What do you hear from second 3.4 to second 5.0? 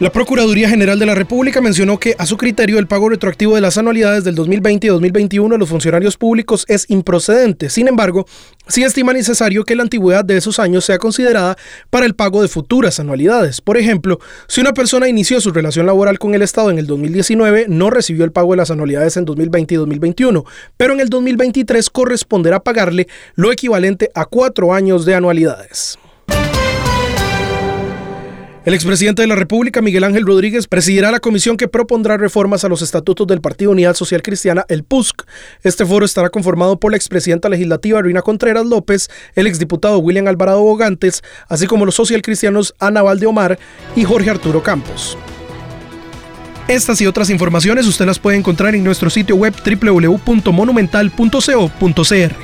de las anualidades del 2020 y